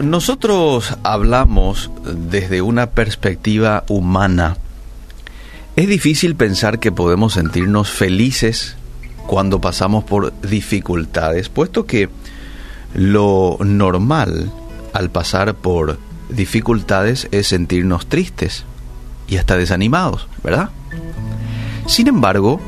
[0.00, 4.56] Nosotros hablamos desde una perspectiva humana,
[5.76, 8.76] es difícil pensar que podemos sentirnos felices
[9.26, 12.08] cuando pasamos por dificultades, puesto que
[12.94, 14.50] lo normal
[14.92, 15.98] al pasar por
[16.30, 18.64] dificultades es sentirnos tristes
[19.28, 20.70] y hasta desanimados, ¿verdad?
[21.86, 22.60] Sin embargo,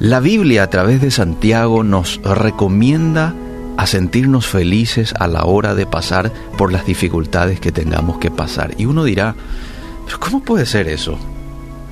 [0.00, 3.34] la Biblia a través de Santiago nos recomienda
[3.76, 8.74] a sentirnos felices a la hora de pasar por las dificultades que tengamos que pasar.
[8.78, 9.34] Y uno dirá,
[10.06, 11.18] ¿pero cómo puede ser eso?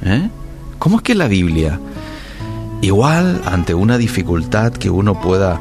[0.03, 0.29] ¿Eh?
[0.79, 1.79] ¿Cómo es que la Biblia,
[2.81, 5.61] igual ante una dificultad que uno pueda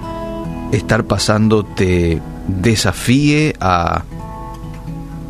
[0.71, 4.03] estar pasando, te desafíe a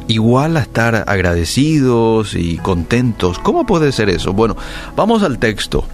[0.07, 3.39] igual a estar agradecidos y contentos?
[3.39, 4.33] ¿Cómo puede ser eso?
[4.33, 4.55] Bueno,
[4.95, 5.85] vamos al texto.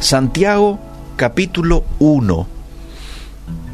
[0.00, 0.78] Santiago
[1.16, 2.59] capítulo 1.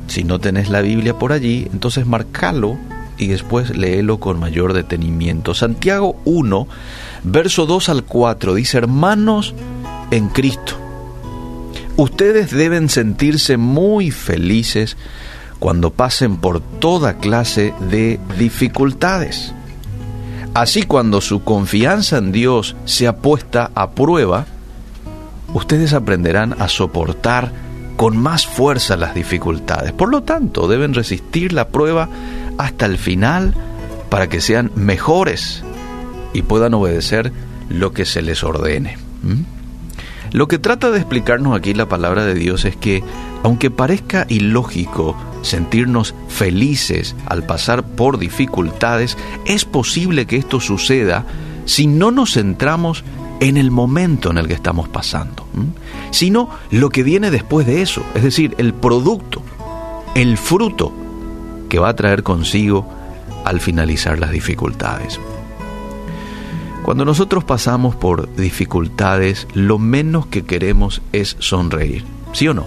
[0.07, 2.79] Si no tenés la Biblia por allí, entonces marcalo
[3.19, 5.55] y después léelo con mayor detenimiento.
[5.55, 6.69] Santiago 1,
[7.25, 9.55] verso 2 al 4 dice, hermanos
[10.11, 10.75] en Cristo,
[11.97, 14.97] ustedes deben sentirse muy felices
[15.59, 19.55] cuando pasen por toda clase de dificultades.
[20.55, 24.47] Así cuando su confianza en Dios sea puesta a prueba,
[25.53, 27.53] ustedes aprenderán a soportar
[27.97, 29.93] con más fuerza las dificultades.
[29.93, 32.09] Por lo tanto, deben resistir la prueba
[32.59, 33.55] hasta el final
[34.11, 35.65] para que sean mejores
[36.33, 37.33] y puedan obedecer
[37.69, 38.99] lo que se les ordene.
[39.23, 39.57] ¿Mm?
[40.33, 43.03] Lo que trata de explicarnos aquí la palabra de Dios es que,
[43.43, 49.17] aunque parezca ilógico sentirnos felices al pasar por dificultades,
[49.47, 51.25] es posible que esto suceda
[51.65, 53.05] si no nos centramos
[53.41, 55.47] en el momento en el que estamos pasando,
[56.11, 59.43] sino lo que viene después de eso, es decir, el producto,
[60.15, 60.93] el fruto
[61.69, 62.87] que va a traer consigo
[63.45, 65.21] al finalizar las dificultades.
[66.83, 72.65] Cuando nosotros pasamos por dificultades, lo menos que queremos es sonreír, ¿sí o no?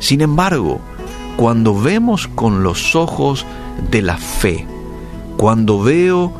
[0.00, 0.80] Sin embargo,
[1.36, 3.46] cuando vemos con los ojos
[3.90, 4.66] de la fe,
[5.36, 6.32] cuando veo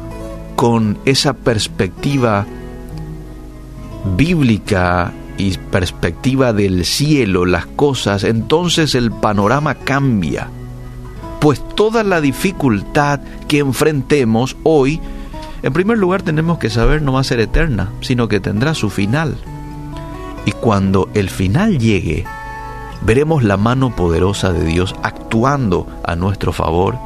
[0.54, 2.46] con esa perspectiva
[4.16, 10.48] bíblica y perspectiva del cielo las cosas, entonces el panorama cambia.
[11.40, 15.00] Pues toda la dificultad que enfrentemos hoy,
[15.62, 18.90] en primer lugar tenemos que saber no va a ser eterna, sino que tendrá su
[18.90, 19.36] final.
[20.44, 22.24] Y cuando el final llegue,
[23.02, 26.98] veremos la mano poderosa de Dios actuando a nuestro favor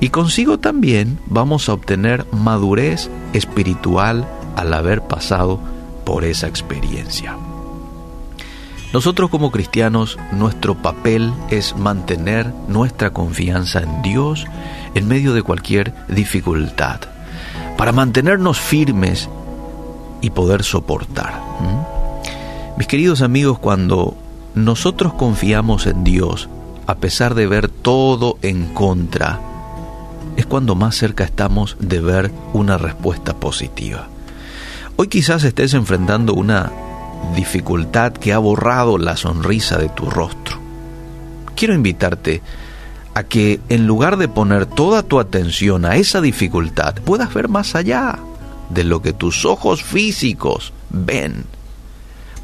[0.00, 5.58] y consigo también vamos a obtener madurez espiritual al haber pasado
[6.04, 7.36] por esa experiencia.
[8.92, 14.46] Nosotros como cristianos, nuestro papel es mantener nuestra confianza en Dios
[14.94, 17.00] en medio de cualquier dificultad,
[17.76, 19.28] para mantenernos firmes
[20.20, 21.42] y poder soportar.
[22.76, 24.16] Mis queridos amigos, cuando
[24.54, 26.48] nosotros confiamos en Dios,
[26.86, 29.40] a pesar de ver todo en contra,
[30.36, 34.08] es cuando más cerca estamos de ver una respuesta positiva.
[34.96, 36.70] Hoy quizás estés enfrentando una
[37.34, 40.60] dificultad que ha borrado la sonrisa de tu rostro.
[41.56, 42.42] Quiero invitarte
[43.14, 47.74] a que en lugar de poner toda tu atención a esa dificultad, puedas ver más
[47.74, 48.20] allá
[48.70, 51.44] de lo que tus ojos físicos ven.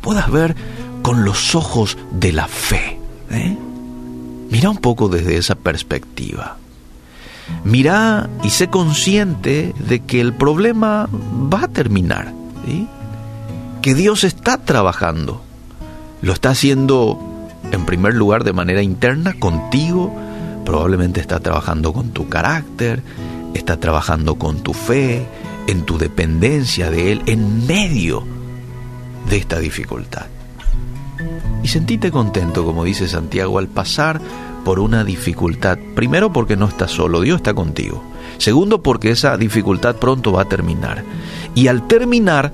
[0.00, 0.56] Puedas ver
[1.02, 2.98] con los ojos de la fe.
[3.30, 3.56] ¿eh?
[4.50, 6.56] Mira un poco desde esa perspectiva.
[7.62, 12.39] Mira y sé consciente de que el problema va a terminar
[13.82, 15.42] que Dios está trabajando.
[16.22, 17.18] Lo está haciendo
[17.72, 20.12] en primer lugar de manera interna contigo,
[20.64, 23.02] probablemente está trabajando con tu carácter,
[23.54, 25.26] está trabajando con tu fe,
[25.66, 28.24] en tu dependencia de Él, en medio
[29.28, 30.26] de esta dificultad.
[31.62, 34.20] Y sentite contento, como dice Santiago, al pasar
[34.64, 35.78] por una dificultad.
[35.94, 38.02] Primero porque no estás solo, Dios está contigo.
[38.40, 41.04] Segundo porque esa dificultad pronto va a terminar.
[41.54, 42.52] Y al terminar,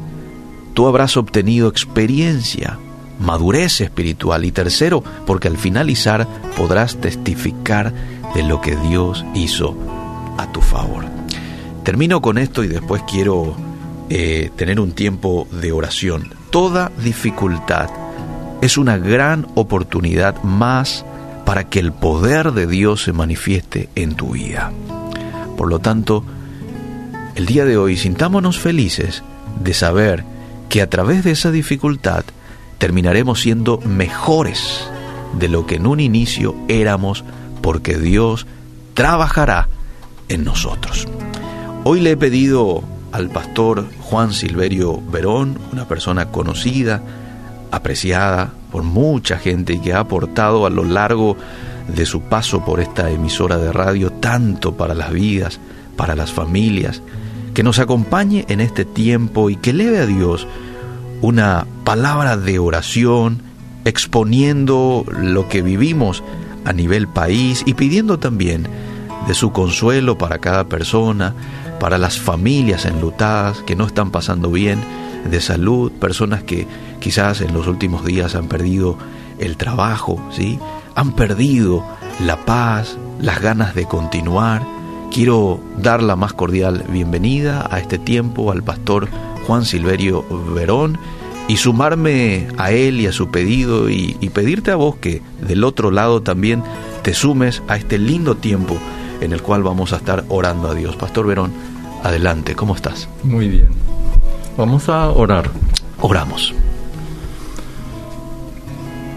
[0.75, 2.77] tú habrás obtenido experiencia,
[3.21, 4.45] madurez espiritual.
[4.45, 7.95] Y tercero, porque al finalizar podrás testificar
[8.35, 9.77] de lo que Dios hizo
[10.39, 11.05] a tu favor.
[11.85, 13.55] Termino con esto y después quiero
[14.09, 16.35] eh, tener un tiempo de oración.
[16.51, 17.91] Toda dificultad
[18.61, 21.05] es una gran oportunidad más
[21.45, 24.73] para que el poder de Dios se manifieste en tu vida.
[25.57, 26.25] Por lo tanto,
[27.35, 29.23] el día de hoy sintámonos felices
[29.63, 30.25] de saber
[30.69, 32.25] que a través de esa dificultad
[32.79, 34.89] terminaremos siendo mejores
[35.39, 37.25] de lo que en un inicio éramos
[37.63, 38.47] porque Dios
[38.95, 39.69] trabajará
[40.29, 41.07] en nosotros.
[41.85, 42.83] Hoy le he pedido
[43.13, 47.03] al pastor Juan Silverio Verón, una persona conocida,
[47.71, 51.37] apreciada por mucha gente y que ha aportado a lo largo
[51.89, 55.61] de su paso por esta emisora de radio tanto para las vidas,
[55.97, 57.03] para las familias,
[57.55, 60.47] que nos acompañe en este tiempo y que leve a Dios
[61.23, 63.43] una palabra de oración,
[63.85, 66.23] exponiendo lo que vivimos
[66.65, 68.67] a nivel país y pidiendo también
[69.27, 71.35] de su consuelo para cada persona,
[71.81, 74.81] para las familias enlutadas que no están pasando bien
[75.31, 76.67] de salud, personas que
[77.01, 78.97] quizás en los últimos días han perdido
[79.39, 80.59] el trabajo, ¿sí?
[80.97, 81.85] Han perdido
[82.25, 84.63] la paz, las ganas de continuar.
[85.13, 89.09] Quiero dar la más cordial bienvenida a este tiempo al pastor
[89.47, 90.99] Juan Silverio Verón
[91.49, 95.65] y sumarme a él y a su pedido y, y pedirte a vos que del
[95.65, 96.63] otro lado también
[97.03, 98.77] te sumes a este lindo tiempo
[99.21, 100.97] en el cual vamos a estar orando a Dios.
[100.97, 101.53] Pastor Verón,
[102.03, 103.09] adelante, ¿cómo estás?
[103.23, 103.69] Muy bien.
[104.57, 105.51] Vamos a orar.
[106.01, 106.55] Oramos.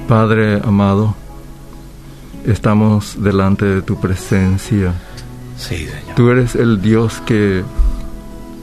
[0.09, 1.15] Padre amado,
[2.45, 4.93] estamos delante de tu presencia.
[5.57, 6.15] Sí, Señor.
[6.15, 7.63] Tú eres el Dios que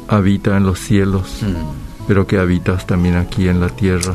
[0.08, 4.12] habita en los cielos, Mm, pero que habitas también aquí en la tierra,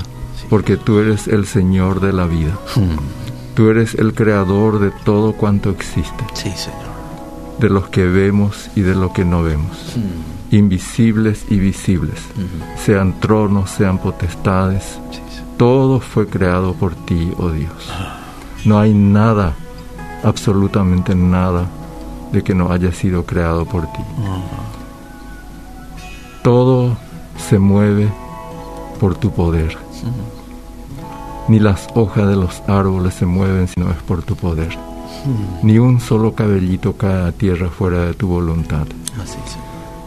[0.50, 2.58] porque tú eres el Señor de la vida.
[2.76, 6.80] mm, Tú eres el creador de todo cuanto existe, Sí, Señor.
[7.60, 12.20] de los que vemos y de lo que no vemos, Mm, invisibles y visibles,
[12.84, 15.20] sean tronos, sean potestades, sí,
[15.58, 17.92] todo fue creado por ti, oh Dios.
[18.66, 19.54] No hay nada,
[20.24, 21.66] absolutamente nada,
[22.32, 24.02] de que no haya sido creado por ti.
[26.44, 26.98] Todo
[27.38, 28.10] se mueve
[29.00, 29.78] por tu poder.
[31.48, 34.78] Ni las hojas de los árboles se mueven sino es por tu poder.
[35.64, 38.86] Ni un solo cabellito cae a tierra fuera de tu voluntad.
[39.22, 39.38] Así.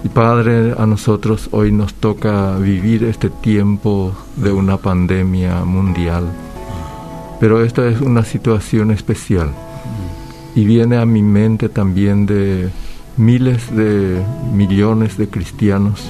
[0.04, 6.24] Y Padre, a nosotros hoy nos toca vivir este tiempo de una pandemia mundial,
[7.44, 9.50] pero esta es una situación especial
[10.54, 12.70] y viene a mi mente también de
[13.18, 14.18] miles de
[14.54, 16.00] millones de cristianos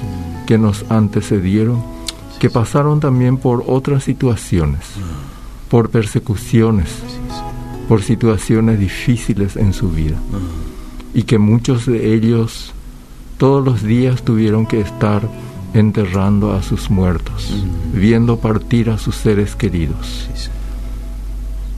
[0.47, 1.83] que nos antecedieron,
[2.39, 4.79] que pasaron también por otras situaciones,
[5.69, 6.87] por persecuciones,
[7.89, 10.15] por situaciones difíciles en su vida
[11.13, 12.71] y que muchos de ellos
[13.37, 15.29] todos los días tuvieron que estar
[15.73, 17.53] enterrando a sus muertos,
[17.93, 20.29] viendo partir a sus seres queridos.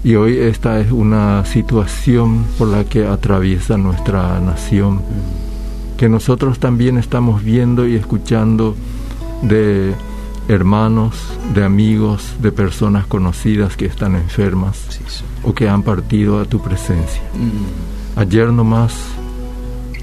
[0.07, 5.01] Y hoy esta es una situación por la que atraviesa nuestra nación,
[5.97, 8.73] que nosotros también estamos viendo y escuchando
[9.41, 9.93] de
[10.47, 11.13] hermanos,
[11.53, 15.01] de amigos, de personas conocidas que están enfermas Sí,
[15.43, 17.23] o que han partido a tu presencia.
[17.33, 18.93] Mm, Ayer nomás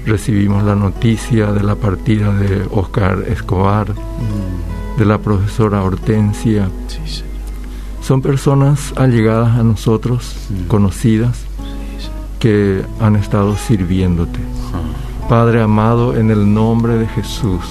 [0.05, 6.69] recibimos la noticia de la partida de Oscar Escobar, mm, de la profesora Hortensia.
[6.89, 7.23] Sí.
[8.05, 10.67] Son personas allegadas a nosotros, Mm.
[10.67, 11.45] conocidas,
[12.39, 14.39] que han estado sirviéndote.
[14.73, 17.63] Ah, Padre amado, en el nombre de Jesús,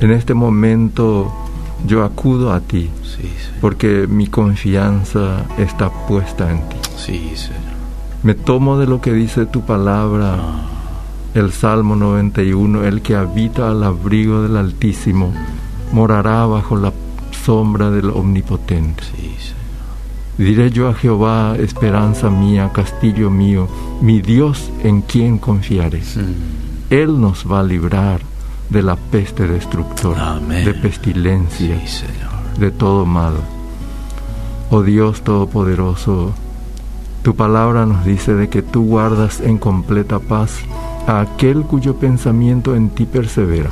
[0.00, 1.30] en este momento
[1.86, 2.88] yo acudo a ti,
[3.60, 6.76] porque mi confianza está puesta en ti.
[6.96, 7.30] Sí.
[8.22, 10.36] Me tomo de lo que dice tu palabra.
[10.40, 10.64] Ah,
[11.34, 15.34] El Salmo 91, el que habita al abrigo del Altísimo,
[15.92, 16.90] morará bajo la
[17.44, 19.02] sombra del Omnipotente.
[19.04, 19.34] Sí.
[20.38, 23.66] Diré yo a Jehová, esperanza mía, castillo mío,
[24.00, 26.00] mi Dios en quien confiaré.
[26.90, 28.20] Él nos va a librar
[28.70, 30.64] de la peste destructora, Amén.
[30.64, 32.06] de pestilencia, Sí,
[32.60, 33.34] de todo mal.
[34.70, 36.32] Oh Dios Todopoderoso,
[37.22, 40.52] tu palabra nos dice de que tú guardas en completa paz
[41.08, 43.70] a aquel cuyo pensamiento en ti persevera.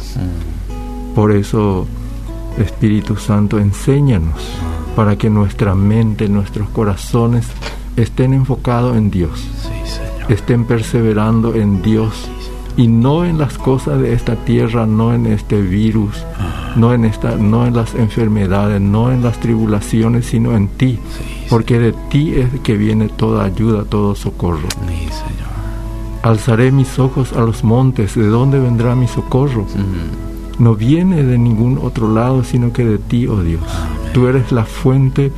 [1.14, 1.86] Por eso,
[2.58, 4.40] Espíritu Santo, enséñanos
[4.94, 7.46] para que nuestra mente, nuestros corazones
[7.96, 9.46] estén enfocados en Dios,
[10.28, 12.28] estén perseverando en Dios
[12.76, 16.24] y no en las cosas de esta tierra, no en este virus,
[16.76, 20.98] no en esta, no en las enfermedades, no en las tribulaciones, sino en ti,
[21.48, 24.68] porque de ti es que viene toda ayuda, todo socorro.
[26.22, 29.66] Alzaré mis ojos a los montes, ¿de dónde vendrá mi socorro?
[30.58, 33.62] No viene de ningún otro lado, sino que de ti, oh Dios.
[33.68, 34.12] Amén.
[34.12, 35.30] Tú eres la fuente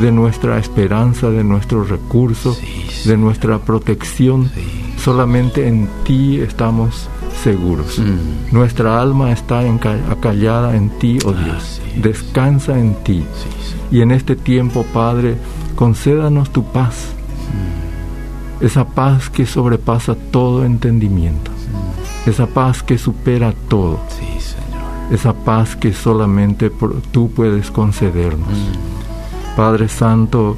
[0.00, 3.08] de nuestra esperanza, de nuestro recurso, Sí, sí.
[3.08, 4.50] de nuestra protección.
[4.54, 4.62] Sí.
[4.98, 7.08] Solamente en ti estamos
[7.42, 7.98] seguros.
[7.98, 9.60] Mm, Nuestra alma está
[10.10, 11.56] acallada en ti, oh Dios.
[11.80, 12.02] Así es.
[12.02, 13.24] Descansa en ti.
[13.90, 15.36] Y en este tiempo, Padre,
[15.76, 17.14] concédanos tu paz.
[18.60, 21.50] esa paz que sobrepasa todo entendimiento,
[22.28, 24.82] esa paz que supera todo, Sí, Señor.
[25.12, 28.48] esa paz que solamente por- tú puedes concedernos.
[29.56, 30.56] Padre Santo,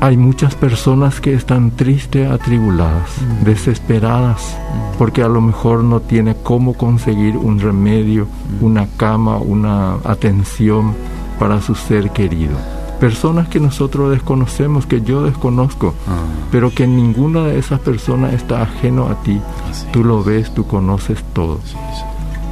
[0.00, 3.10] hay muchas personas que están tristes, atribuladas,
[3.44, 4.56] desesperadas,
[4.98, 8.26] porque a lo mejor no tiene cómo conseguir un remedio,
[8.62, 10.94] una cama, una atención
[11.38, 12.56] para su ser querido.
[13.00, 16.18] Personas que nosotros desconocemos, que yo desconozco, Ah,
[16.52, 19.40] pero que ninguna de esas personas está ajeno a ti.
[19.70, 19.86] así.
[19.92, 21.58] Tú lo ves, tú conoces todo.
[21.64, 21.76] Sí.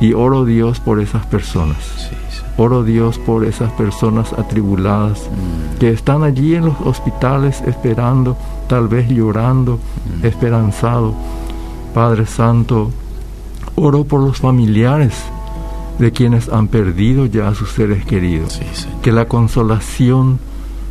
[0.07, 1.77] Y oro Dios por esas personas.
[1.99, 2.15] Sí.
[2.57, 8.37] Oro Dios por esas personas atribuladas Mm, que están allí en los hospitales esperando,
[8.69, 9.79] tal vez llorando,
[10.23, 11.15] esperanzado.
[11.95, 12.91] Padre Santo,
[13.77, 15.15] oro por los familiares
[15.99, 18.55] de quienes han perdido ya a sus seres queridos.
[18.55, 18.87] Sí.
[19.03, 20.39] Que la consolación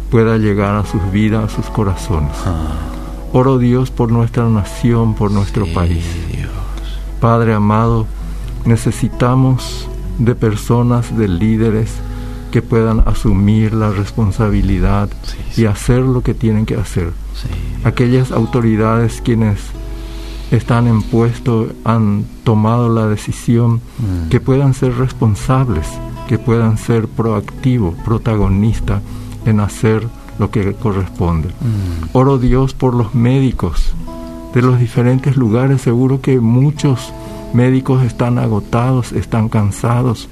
[0.10, 2.32] pueda llegar a sus vidas, a sus corazones.
[2.46, 2.74] Ah,
[3.34, 6.06] Oro Dios por nuestra nación, por nuestro sí, país.
[6.32, 6.50] Dios.
[7.20, 8.08] Padre amado,
[8.66, 9.88] necesitamos
[10.20, 11.96] de personas, de líderes
[12.52, 15.10] que puedan asumir la responsabilidad
[15.56, 17.12] y hacer lo que tienen que hacer.
[17.84, 19.60] Aquellas autoridades quienes
[20.51, 24.30] están en puesto han tomado la decisión Mm.
[24.30, 25.88] que puedan ser responsables,
[26.27, 29.01] que puedan ser proactivos, protagonistas
[29.46, 30.08] en hacer
[30.39, 31.50] lo que corresponde.
[31.50, 33.94] Mm, Oro Dios por los médicos
[34.54, 35.82] de los diferentes lugares.
[35.82, 37.12] Seguro que muchos
[37.54, 40.30] médicos están agotados, están cansados,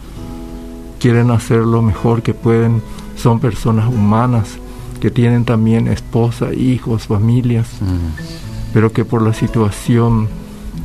[1.00, 2.82] quieren hacer lo mejor que pueden.
[3.16, 4.58] Son personas humanas
[5.00, 8.45] que tienen también esposa, hijos, familias, mm,
[8.76, 10.28] pero que por la situación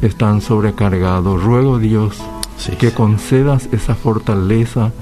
[0.00, 1.42] están sobrecargados.
[1.42, 2.22] Ruego Dios
[2.56, 4.92] sí, que concedas esa fortaleza,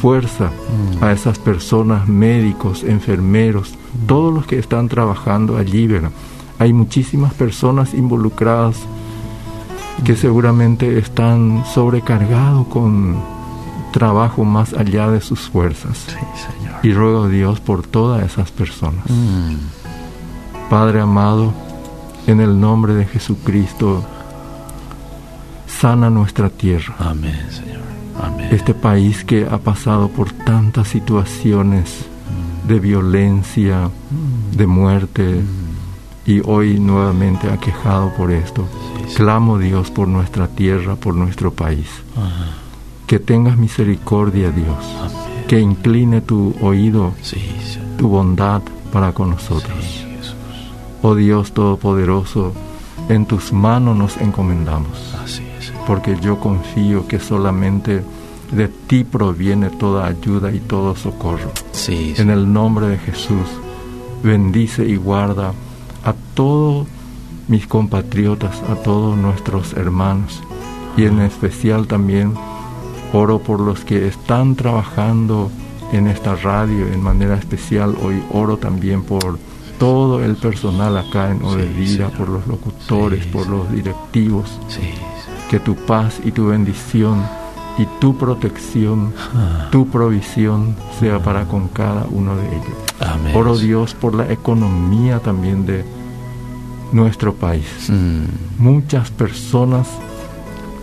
[0.00, 0.50] fuerza
[0.98, 1.04] Mm.
[1.04, 3.74] a esas personas, médicos, enfermeros,
[4.06, 6.10] todos los que están trabajando allí, ¿verdad?
[6.58, 8.76] Hay muchísimas personas involucradas
[10.04, 13.16] que seguramente están sobrecargados con
[13.92, 15.98] trabajo más allá de sus fuerzas.
[16.06, 16.76] Sí, Señor.
[16.82, 19.04] Y ruego a Dios por todas esas personas.
[19.10, 19.56] Mm,
[20.70, 21.52] Padre amado,
[22.28, 24.04] en el nombre de Jesucristo,
[25.66, 26.94] sana nuestra tierra.
[26.98, 27.80] Amén, Señor.
[28.22, 28.48] Amén.
[28.50, 32.04] Este país que ha pasado por tantas situaciones
[32.66, 33.88] de violencia,
[34.54, 35.42] de muerte,
[36.26, 38.68] y hoy nuevamente aquejado por esto.
[38.98, 39.14] Sí, sí.
[39.16, 41.88] Clamo Dios por nuestra tierra, por nuestro país.
[42.14, 42.50] Ajá.
[43.06, 44.76] Que tengas misericordia, Dios.
[45.00, 45.16] Amén.
[45.48, 47.40] Que incline tu oído, Sí,
[47.96, 48.60] tu bondad
[48.92, 49.97] para con nosotros.
[51.00, 51.06] Sí.
[51.06, 52.52] Oh Dios Todopoderoso,
[53.08, 55.14] en tus manos nos encomendamos.
[55.22, 58.02] Así es, porque yo confío que solamente
[58.52, 61.50] de ti proviene toda ayuda y todo socorro.
[61.72, 62.38] Sí, En Señor.
[62.38, 63.46] el nombre de Jesús,
[64.22, 65.52] bendice y guarda
[66.04, 66.86] a todos
[67.46, 70.40] mis compatriotas, a todos nuestros hermanos
[70.96, 72.34] y en especial también
[73.12, 75.50] oro por los que están trabajando
[75.92, 77.94] en esta radio en manera especial.
[78.02, 79.38] Hoy oro también por
[79.78, 82.12] todo el personal acá en Odedira, Señor.
[82.12, 84.80] por los locutores, Sí, por los directivos, Sí,
[85.50, 87.22] que tu paz y tu bendición
[87.78, 92.76] y tu protección, Ah, tu provisión sea para con cada uno de ellos.
[93.00, 93.36] Amén.
[93.36, 95.84] Oro Dios por la economía también de
[96.92, 97.66] nuestro país.
[97.88, 98.24] Mm,
[98.62, 99.86] Muchas personas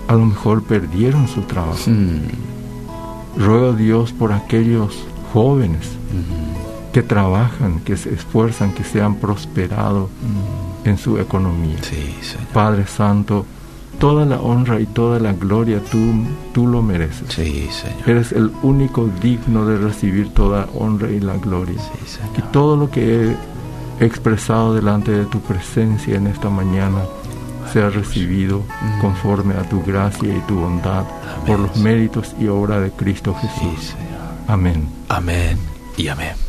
[0.07, 1.77] a lo mejor perdieron su trabajo.
[1.87, 4.95] mm, Ruego Dios por aquellos
[5.33, 5.81] jóvenes
[6.13, 6.64] mm,
[6.95, 10.87] que trabajan, que se esfuerzan, que se han prosperado mm.
[10.87, 11.75] en su economía.
[11.81, 12.47] Sí, Señor.
[12.53, 13.45] Padre Santo,
[13.99, 15.99] toda la honra y toda la gloria tú,
[16.53, 17.33] tú lo mereces.
[17.33, 18.09] Sí, Señor.
[18.09, 21.77] Eres el único digno de recibir toda honra y la gloria.
[21.81, 22.51] Sí, Y Señor.
[22.53, 23.35] todo lo que
[23.99, 27.01] he expresado delante de tu presencia en esta mañana
[27.73, 29.01] sea recibido Mm.
[29.01, 31.03] conforme a tu gracia y tu bondad
[31.45, 33.85] por los méritos y obra de Cristo Sí, Jesús.
[33.87, 34.21] Señor.
[34.47, 34.87] Amén.
[35.09, 35.57] Amén
[35.97, 36.44] y amén.